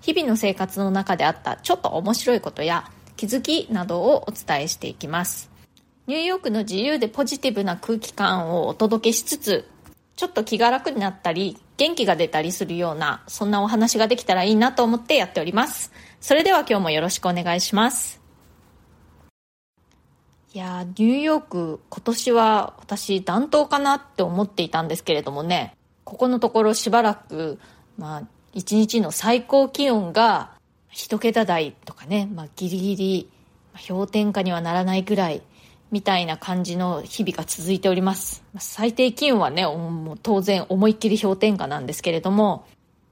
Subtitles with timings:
[0.00, 5.50] 日々の生活の中であったちょっと面白いことや気づきなどをお伝えしていきます。
[6.06, 9.68] ニューヨークの自由でポジティブな空気感をお届けしつつ
[10.16, 15.92] ちょっと気が楽になったり元気が出たりするようなそんなお話ができたらいいなと思ってやっております。
[16.20, 18.20] それでは今日もよろしくお願いします。
[20.54, 25.76] いやニューヨーク今年は私暖冬かなって思っていたんですけれどもね。
[26.04, 27.60] ここのところしばらく
[27.98, 28.22] まあ
[28.58, 30.50] 一日の最高気温が
[30.90, 33.30] 一桁台とかね、まあ、ギリギリ
[33.86, 35.42] 氷点下にはならないぐらい
[35.92, 38.42] みたいな感じの日々が続いております。
[38.58, 42.66] 最低気温はね、もう当然思いっきり氷点下なんですけれども、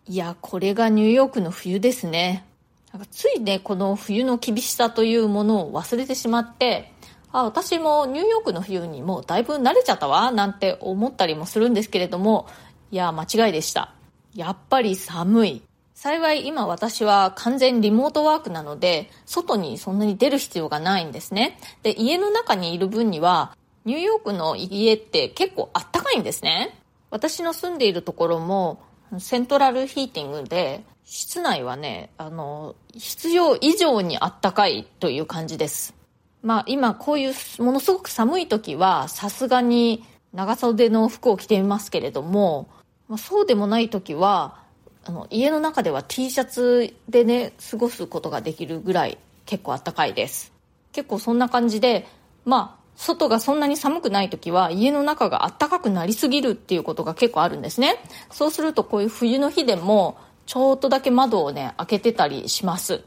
[0.09, 2.45] いや、これがニューヨークの冬ですね。
[2.93, 6.93] なんかついね、この冬の厳しさというものを忘れてしまって、
[7.31, 12.49] あ、私もニューヨークの冬にもうだいぶ慣れちゃったわ、なんて思ったりもするんですけれども、
[12.91, 13.96] いや、間違いでした。
[14.37, 15.63] やっぱり寒い。
[15.95, 21.59] 幸い今私は完全リモートワークなので、外にそんなに出る必要がないんですね。
[21.83, 23.57] で、家の中にいる分には、
[23.87, 26.79] ニューヨークの家って結構あったかいんですね。
[27.11, 28.79] 私の住んでいるところも、
[29.19, 35.95] セントラルヒーティングで、室内はね、あの、必要以上にあったかいという感じです。
[36.43, 42.69] まあ今こういうものすごく寒い時は、さすがに長袖の服を着ていますけれども、
[43.09, 44.65] まあ、そうでもない時は、
[45.05, 50.53] あの家の中では T シャツでね過ごすことができるぐらい結構あったかいです。
[50.93, 52.07] 結構そんな感じで
[52.45, 58.03] まあ外がそんなに寒くない時は家の中が暖かくなりすぎるっていうことが結構あるんですね。
[58.33, 63.05] そうするとこういう冬の日でもちょっとだけ窓をね開けてたりします。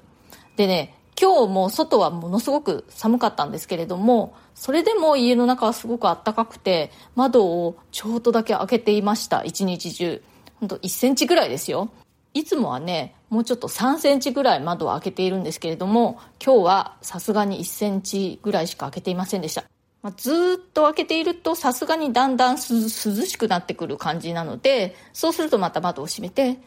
[0.56, 10.22] でね今日も外はものすごく寒かったんですけれどもそれでも家の中はすごく暖かくて窓をちょっとだけ開けていました一日中
[10.60, 11.90] ほんと1センチぐらいですよ。
[12.34, 19.64] いつもはね、もうちょっと3センチぐらい窓を開けているんですけれども、今日はさすがに1センチぐらいしか開けていませんでした。
[20.02, 26.60] まあ、ずっと開けているとさすがにだんだん涼しくなってくる感じなので、そうするとまた窓を閉めて、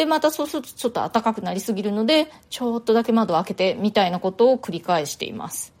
[0.00, 5.74] で、またそうするとちょっと暖かくなりすぎるので、ちょっとだけ窓を開けてみたいなことを繰り返しています。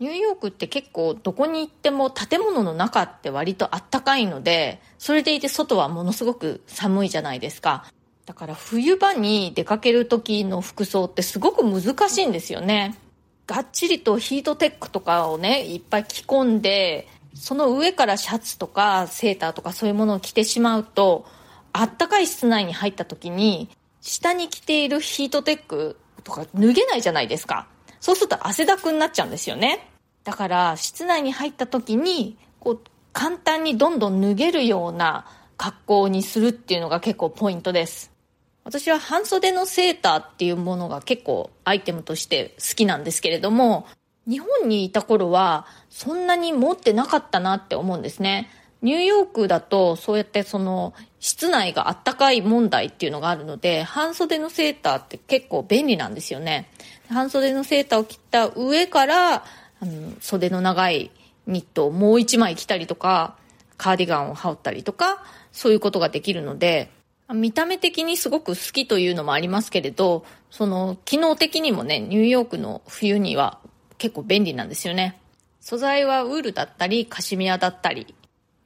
[0.00, 7.84] ニューヨークって結構どこに行っても建物の中って割とあったかいので、それでいて外はものすごく寒いじゃないですか。
[8.24, 12.96] だから冬場に出かける時の服装ってすごく難しいんですよね。
[13.46, 21.26] がっちりとヒートテックとかをね、いっぱい着込んで、その上からシャツとかセーターとかそういうものを着てしまうと、
[21.78, 23.68] あったかい室内に入った時に、
[24.00, 27.68] 下に着ているヒートテックとか脱げないじゃないですか。
[28.00, 29.88] そうすると汗だくになっちゃうんですよね。
[30.24, 32.80] だから室内に入った時にこう
[33.12, 38.10] 簡単にどんどん脱げるような格好にするっていうのが結構ポイントです。
[38.64, 43.86] 私は半袖のセーターっていうものが結構アイテムとして好きなんですけれども、
[44.26, 48.50] 日本にいた頃はそんなに持ってなかったなって思うんですね。
[48.82, 56.70] ニューヨークだとそうやってその室内があったかい問題っていうのがあるので半袖のセーターって結構便利なんですよね。
[57.08, 59.42] 半袖のセーターを着た上からあ
[59.82, 61.10] の袖の長い
[61.46, 63.36] ニットをもう一枚着たりとか
[63.76, 66.90] カーディガンを羽織ったりとかそういうことができるので
[67.32, 73.58] 見た目的にすごく好きというのもありますけれどその機能的にもねニューヨークの冬には
[73.96, 75.20] 結構便利なんですよね。
[75.60, 78.14] 素材はウールだったりカシミヤだったり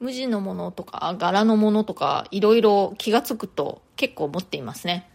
[0.02, 5.08] 無地のものとか柄のものとかいろいろ気がつくと結構持っていますね。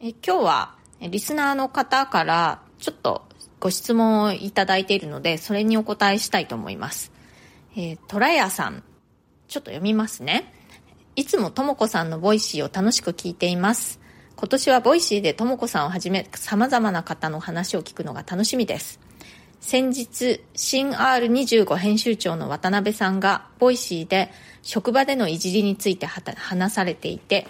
[0.00, 3.24] え今日はリスナーの方からちょっと
[3.60, 7.10] ご質問をいただいているのでそれにお答えしたいと思います、
[7.74, 8.84] えー、トラヤさん
[9.48, 10.52] ちょっと読みますね。
[11.16, 14.00] いつもともこさんのボイシーを楽しく聞いています。
[14.36, 19.00] 今年はボイシーでともこさんをはじめ様々な方の話を聞くのが楽しみです。
[19.60, 24.30] 先日、新 R25 編集長の渡辺さんが、ボイシーで
[24.62, 27.46] 職場でのいじりについて話されていて、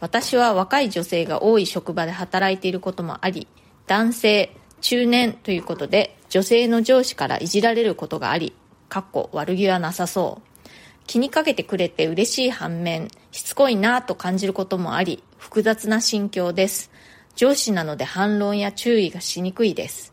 [0.00, 3.46] 私は若い女性が多い職場で働いていることもあり、
[3.86, 8.52] 男性、中年ということで、女性の上司からいじられることがあり、
[8.88, 10.68] かっこ悪気はなさそう。
[11.06, 16.90] 気にかけてくれて嬉しい反面、しつこいなぁと感じることもあり、複雑な心境です。
[17.36, 20.11] 上司なので反論や注意がしにくいです。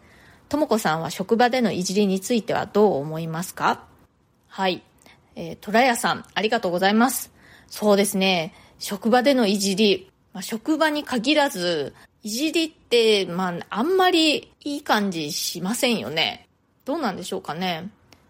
[0.49, 3.85] ともこさんは職場でのいじりについてはどう思いますか？
[4.47, 4.81] はい。
[5.35, 7.31] えー、トラヤさん、ありがとうございます。
[7.67, 8.53] そうですね。
[8.79, 11.93] 職場でのいじり、まあ、職場に限らず、
[12.23, 16.47] いじりって、まあ、あんまりいい感じしませんよね。
[16.83, 17.89] どうなんでしょうかね。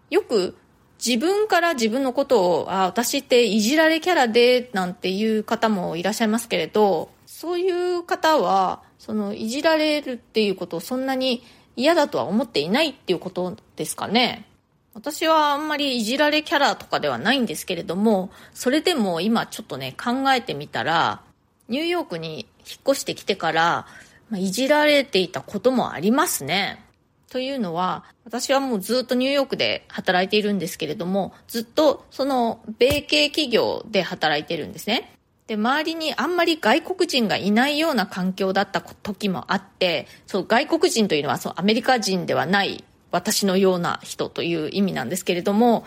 [0.10, 0.58] よく
[1.04, 11.42] 自分から自分のことを、あ、私っていじられキャラで、なんていう方もいらっしゃいますけれど、そういう方は、その、いじられるっていうことをそんなに
[11.80, 14.46] 嫌だとは思っていないっていうことですかね。
[14.94, 21.22] 私はあんまりいじられキャラとかではないんですけれども、それでも今ちょっとね、考えてみたら、
[21.70, 23.88] ニューヨークに引っ越してきてから、
[24.30, 26.84] まあ、いじられていたこともありますね。
[27.30, 35.14] というのは、私はもうずっとニューヨークで働いているんですけれども、ずっとその米系企業で働いてるんですね。
[35.50, 45.86] で、周りにあんまり外国人がいないような環境だった時もあって、そう、外国人というのはそう、アメリカ人ではない私のような人という意味なんですけれども、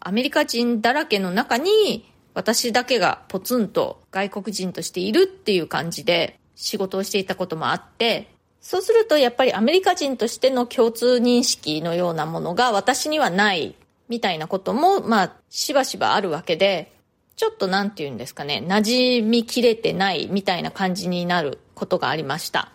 [0.00, 8.28] アメリカ人だらけの中に私だけがポツンと外国人としているっていう感じで仕事をしていたこともあって、
[8.60, 13.76] そうするとやっぱりアメリカ人としての共通認識のようなものが私にはない
[14.08, 16.97] みたいなことも、まあ、しばしばあるわけで、
[17.38, 22.72] ちょっとなんて言うんですかね、馴染みきれてないみたいな感じになることがありました。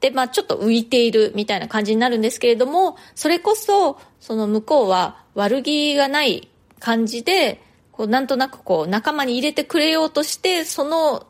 [0.00, 6.48] で、まあちょっと浮いているみたいな感じになるんですけれども、それこそ、その向こうは悪気がない
[6.80, 7.60] 感じで、
[7.92, 11.26] こうなんとなくこう仲間に入れてくれようとして、その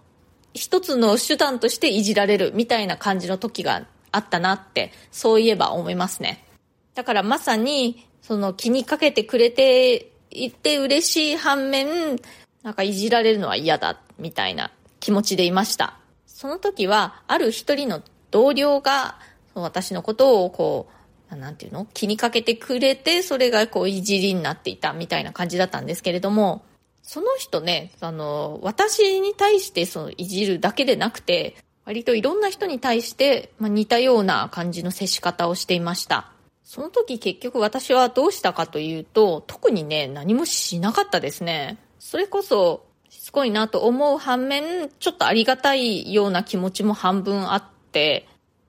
[0.54, 6.44] 一つの手段としていじられるみたいな感じの時があったなって、そういえば思いますね。
[6.94, 12.20] だからまさに、その気にかけてくれていて嬉しい反面、
[12.66, 15.98] なんかいじられるのは嫌だ、みたいな気持ちでいました。
[16.26, 18.02] その時は、ある一人の
[18.32, 19.20] 同僚が、
[19.54, 20.88] 私のことをこ
[21.30, 21.86] う、なんていうの？
[21.94, 26.64] 気にかけてくれて、それがこういじりになっていたみたいな感じだったんですけれども、
[27.04, 31.54] その人ね、あの、私に対してそのいじるだけでなくて、
[31.84, 36.32] 割といろんな人に対して、まあ、似たような感じの接し方をしていました。
[36.64, 41.78] その時結局私はどうしたかというと、特にね、何もしなかったですね。
[42.06, 48.28] それこそ、しつこいなと思う反面、ちょっとありがたいような気持ちも半分あって、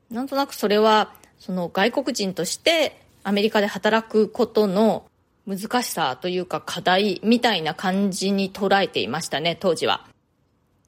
[0.09, 5.05] なんとなくそれは、その外国人としてアメリカで働くことの
[5.45, 10.07] 難しさというか課題みたいな感じに捉えていましたね、当時は。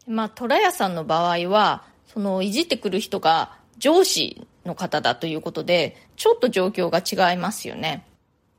[0.08, 8.08] まあ、トラヤさんの場合は、そのいじってくる人が上司の方だということで、ちょっと状況が違いますよね。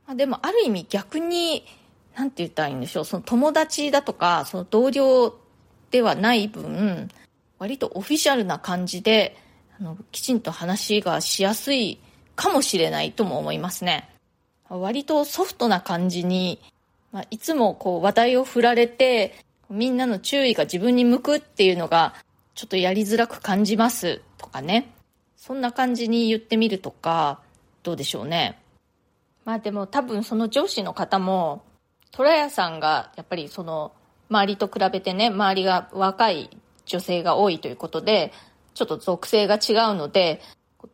[0.07, 1.65] までもある意味逆に、
[2.15, 5.35] なんて言ったらいいんでしょう、その友達だとか、その同僚
[5.91, 7.09] ではない分、
[7.59, 9.37] 割とオフィシャルな感じで、
[9.79, 11.99] あの、きちんと話がしやすい
[12.35, 14.09] かもしれないとも思いますね。
[14.69, 16.59] 割とソフトな感じに、
[17.11, 19.35] まあ、いつもこう話題を振られて、
[19.69, 22.15] みんなの注意が自分に向くっていうのが
[22.55, 24.93] ちょっとやりづらく感じますとかね。
[25.35, 27.41] そんな感じに言ってみるとか、
[27.83, 28.59] どうでしょうね。
[29.43, 31.63] まあでも多分その上司の方も、
[32.11, 33.93] トラヤさんがやっぱりその
[34.29, 36.49] 周りと比べてね、周りが若い
[36.85, 38.33] 女性が多いということで、
[38.73, 40.41] ちょっと属性が違うので、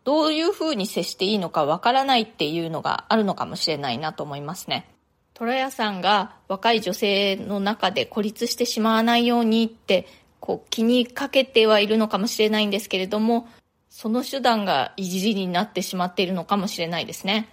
[0.03, 4.89] どういう風に接していいのかわからないっていうのがあるのかもしれないなと思いますね。
[5.33, 10.07] トラヤさんが若い女性の中で孤立してしまわないようにって
[10.39, 13.47] こう気にかけてはいるのかもしれないんですけれども、
[13.89, 17.49] その手段がいじりになってしまっているのかもしれないですね。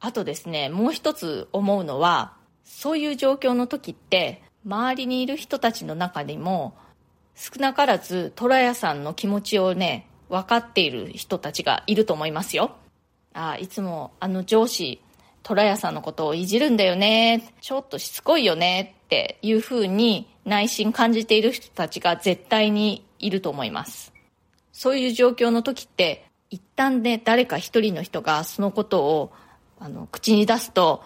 [0.00, 6.74] あとですね、もう一つ思うのは、そういう状況の時って、周りにいる人たちの中にも、
[7.34, 12.76] 少なからず虎屋さんの気持ちをね、分かっている人たちがいると思いますよ。
[13.34, 15.00] ああ、いつもあの上司、
[15.42, 17.52] 虎屋さんのことをいじるんだよね。
[17.60, 24.12] ちょっとしつこいよねっていう風に内心感じている人たちが絶対にいると思います。
[24.72, 29.32] そういう状況の時って、一旦ね、誰か一人の人がそのことを、
[29.78, 31.02] あの、口に出すと、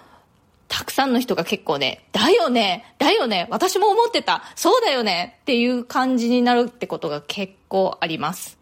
[0.79, 8.59] たくさんの人が結構ね、だよね、だよね、私も思ってた、そうだよねっていう感じになるってことが結構あります。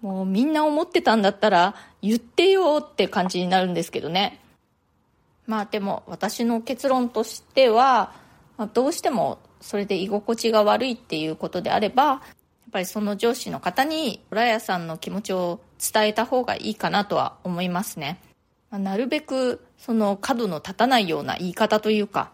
[0.00, 4.40] もうみんな思ってたんだったら言ってよって感じになるんですけどね。
[5.46, 8.14] まあでも私の結論としては、
[8.56, 12.20] まあ、どうしてもそれで居心地が悪いっていうことであれば、やっ
[12.72, 18.22] ぱりその上司の方に、浦谷さんの気持ちを伝えた方がいいかなとは思いますね。
[18.72, 22.32] まあ、なるべく、その角の立たないような言い方というか、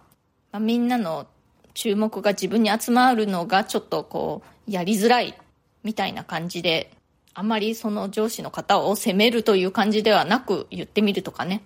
[0.53, 1.27] まあ、みんなの
[1.75, 5.37] 注目が自分に集まるのがちょっとこう、やりづらい
[5.83, 6.93] みたいな感じで、
[7.35, 11.61] あんまりその上司の方を責めるという感じではなく言ってみるとかね。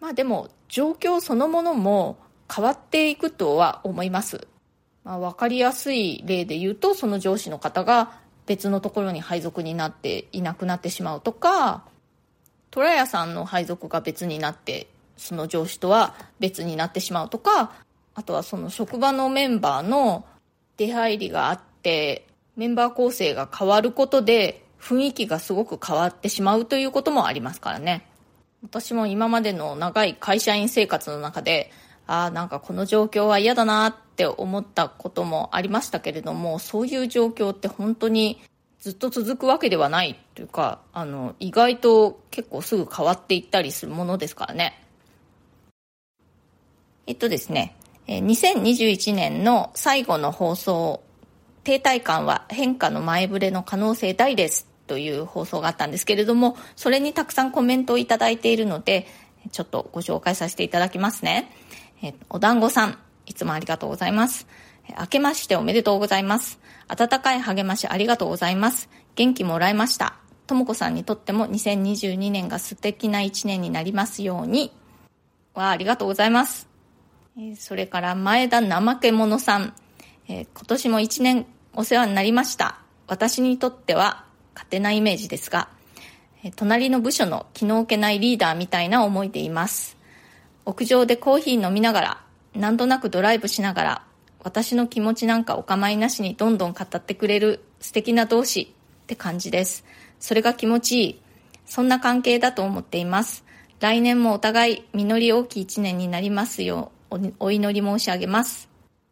[0.00, 2.18] まあでも、状況そのものも
[2.52, 4.48] 変わっていくとは思います。
[5.04, 11.84] まあ、分かりやすい例で言うと、その上司の方が別のところに配属になっていなくなってしまうとか、
[12.70, 17.72] 虎屋さんの配属が別になって、その上司とは別になってしまうとか、
[18.14, 20.24] あとはその職場のメンバーの
[20.76, 28.06] 出入りがあって、メンバー構成が変わることで雰囲気がすごく変わってしまうということもありますからね。
[28.62, 31.70] 私も今までの長い会社員生活の中で、
[32.06, 38.40] ああ、なんかこの状況は嫌だなって思ったこともありましたけれども、そういう状況って本当に
[38.86, 44.80] ずっと続くわけではないというか、あの、意外と結構すぐ変わっていったりするものですからね。
[47.08, 47.74] えっとですね、
[48.06, 51.02] 2021年の最後の放送、
[51.64, 59.08] 停滞感は変化の前触れの可能性大ですという放送があったんですけれども、それにたくさんコメントをいただいているので、
[59.50, 61.50] ちょっとご紹介させていただきますね。
[62.04, 64.46] えお団子さん、いつもありがとうございます。
[64.98, 66.58] 明けましておめでとうございます。
[66.88, 68.88] 温かい励ましありがとうございます。
[69.14, 70.14] 元気もらいました。
[70.46, 74.72] ともこさんにとっても2022年が素敵な一年になりますように。
[75.54, 76.68] わあ、ありがとうございます。
[77.58, 79.74] それから前田怠け者さん。
[80.28, 82.78] 今年も一年お世話になりました。
[83.08, 84.24] 私にとっては
[84.54, 85.68] 勝手なイメージですが、
[86.54, 89.96] 隣の部署の気の置けないリーダーみたいな思いでいます。
[90.64, 92.20] 屋上でコーヒー飲みながら、
[92.54, 94.02] なんとなくドライブしながら、
[94.46, 98.72] 私の気持ちなんかお構いなしにどんどん語ってくれる素敵な同士
[99.02, 99.84] って感じです。
[100.20, 101.20] それが気持ちいい。
[101.66, 103.44] そんな関係だと思っています。
[103.80, 108.68] 来年もお互い実り大きい一年になりますようお祈り申し上げます。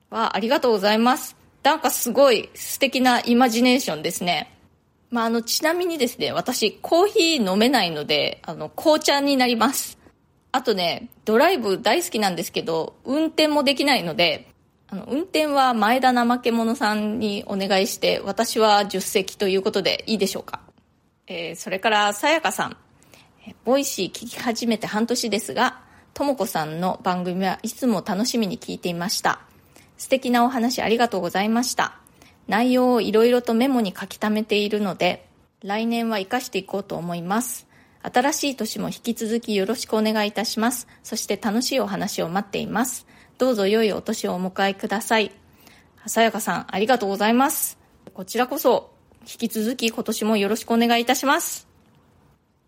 [0.08, 1.36] わあ、ありがとうございます。
[1.64, 4.56] なんかすごい素敵なイマジネーションですね。
[5.10, 9.98] まあ、あの、ちなみにですね、私、コーヒー飲めないので、あの、紅茶になります。
[10.52, 14.53] あとね、ドライブ大好きなんですけど、運転もできないので、
[14.88, 20.60] あの、運転は前田怠け者さんにお願いして、私は助手席ということでいいでしょうか。
[21.26, 22.76] えー、それから、さやかさん。
[23.64, 25.80] ボイシー聞き始めて半年ですが、
[26.14, 29.40] ともこさんの番組はいつも楽しみに聞いていました。
[29.96, 31.96] 素敵なお話ありがとうございました。
[32.46, 35.26] 内容をいろいろとメモに書き溜めているので、
[35.62, 37.66] 来年は活かしていこうと思います。
[38.02, 40.86] 新しい年も引き続きよろしくお願いいたします。
[41.02, 43.06] そして楽しいお話を待っています。
[43.38, 45.32] どうぞ良いお年をお迎えください。
[46.06, 47.78] さやかさん、ありがとうございます。
[48.12, 51.66] こちらこそ、引き続き今年もよろしくお願いいたします。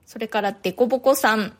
[0.07, 1.57] それから、デコボコさん、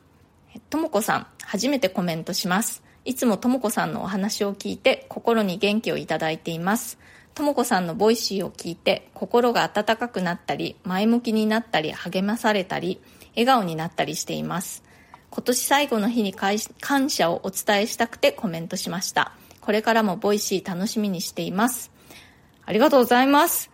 [0.69, 2.83] ともこさん、初めてコメントします。
[3.05, 6.97] いつもともこさんのお話を聞いて、心に元気をいただいています。
[7.33, 12.99] ともこさんのボイシーを聞いて、心が温かくなったり、前向きになったり、励まされたり、
[13.35, 14.83] 笑顔になったりしています。
[15.29, 19.33] 今年最後の日に感謝をお伝えしたくてコメントしました。
[19.61, 21.91] これからもボイシー楽しみにしています。
[22.65, 23.69] ありがとうございます。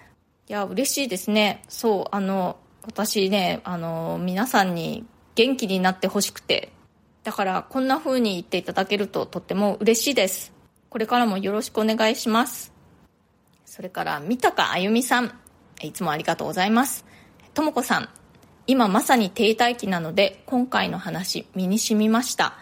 [0.50, 1.64] いや、嬉しいですね。
[1.70, 5.06] そう、あの、私ね、あの、皆さんに
[5.36, 6.72] 元気になってほしくて、
[7.24, 10.52] だからこんな風に言っていただけるととっても嬉しいです。
[10.90, 12.74] これからもよろしくお願いします。
[13.66, 15.40] それから、三鷹あゆみさん。
[15.82, 17.06] いつもありがとうございます。
[17.54, 18.10] ともこさん。
[18.66, 22.54] 今まさに停滞期なので今回の話身に染みました。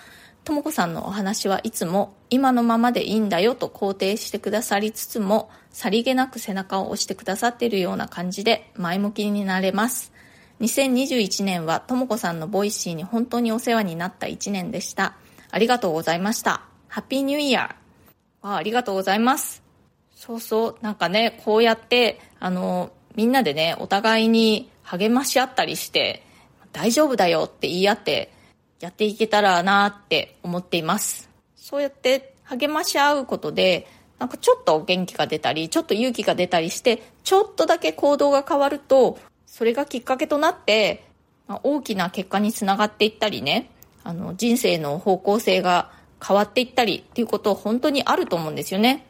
[0.44, 10.12] とも子さんのお話はいつも今のままでいいんだよと肯定してくださりつつもさりげなく背中を押してくださっているような感じで前向きになれます。
[10.62, 15.16] 2021年はとも子さんのボイシーに本当にお世話になった1年でした。
[15.52, 16.64] ありがとうございました。
[16.88, 19.62] ハッピーニューイヤーあありがとうございます。
[20.16, 26.24] そうそうなんかねこうやってあのみんなでねお互いに励まし合ったりして、
[26.74, 28.32] 大丈夫だよって言い合って
[28.80, 31.30] やっていけたらなって思っています。
[31.56, 33.88] そうやって励まし合うことで、
[34.20, 41.06] なんかちょっと元気が出たり、ちょっと勇気が出たりして、ちょっとだけ行動が変わると、それがきっかけとなって、
[41.48, 43.70] まあ、大きな結果につながっていったりね、
[44.04, 45.92] あの、人生の方向性が
[46.26, 49.06] 変わっていったりっていうこと本当にあると思うんですよね。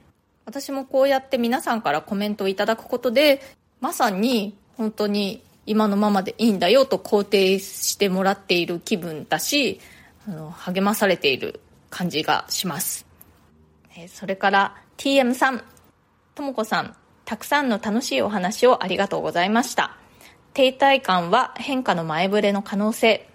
[0.45, 3.41] 私もこうやって皆さんからコメントをいただくことで、
[3.81, 9.79] まさに本当に今のままでいいんだよと肯定してもらっている気分だし、
[10.27, 11.59] あの励まされている
[11.89, 13.05] 感じがします。
[14.07, 15.63] それから TM さん、
[16.35, 16.95] ともこさん、
[17.25, 19.97] たくさんの楽しいお話をありがとうございました。
[20.53, 23.27] 停滞感は変化の前触れの可能性。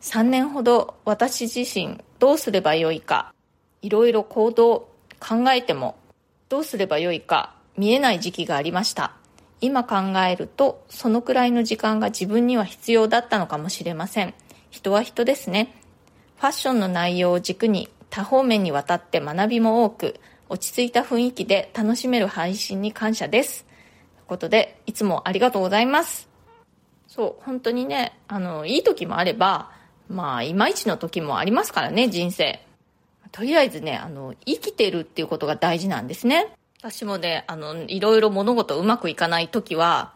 [0.00, 3.34] 3年ほど私自身どうすればよいか、
[3.82, 5.96] いろいろ行動、考えても
[6.48, 9.21] どうすればよいか見えない時期がありました。
[9.62, 9.96] 今考
[10.28, 14.34] えるとそのくらいの時間が自分には必要だったのかもしれません。
[14.70, 15.72] 人は人ですね。
[16.36, 23.64] ファッションの内容を軸に多方面にわたって学びも多く落ち着いた雰囲気で楽しめる配信に感謝です。
[23.64, 26.28] ということでいつもありがとうございます。
[27.06, 29.70] そう本当にねあのいい時もあれば
[30.08, 32.60] まあいまいちの時もありますからね人生。
[33.30, 36.52] とりあえずねあの生きてるっていうことが大事なんですね。
[36.82, 40.14] 私もね、あの、いろいろ物事うまくいかない時は、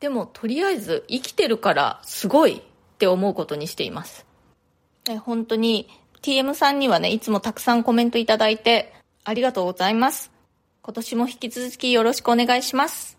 [0.00, 2.62] でもとりあえず生きてるからすごいっ
[2.96, 4.24] て思うことにしています。
[5.10, 5.90] え本当に
[6.22, 10.32] TM さんにはね、いつもたくさんコメントいただいてありがとうございます。
[10.80, 13.18] 今年も引き続きよろしくお願いします。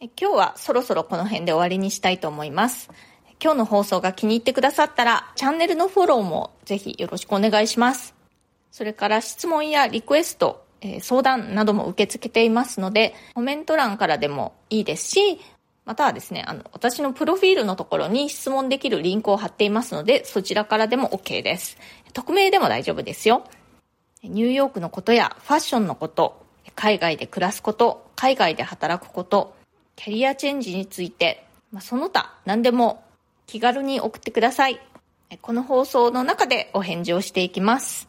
[0.00, 2.90] え今日はそろそろこの辺で終わりにしたいと思います。
[3.42, 8.14] 今日の放送が気に入ってくださったら、チャンネルのフォローもぜひよろしくお願いします。
[8.70, 15.40] それから質問やリクエスト、え相談なども受け付けていますので、コメント欄からでもいいですし、
[15.84, 21.78] またはですね、あの、私のプロフィールのところに質問できるリンクを貼っていますので、そちらからでも OK です。
[22.12, 23.44] 匿名でも大丈夫ですよ。
[24.22, 26.44] ニューヨークのことやファッションのこと、
[26.74, 29.54] 海外で暮らすこと、海外で働くこと、
[29.96, 33.02] キャリアチェンジについて、まあ、その他何でも
[33.46, 34.80] 気軽に送ってください。
[35.40, 38.08] この放送の中でお返事をしていきます。